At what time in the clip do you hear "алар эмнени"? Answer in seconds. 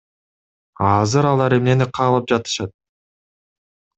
1.33-1.87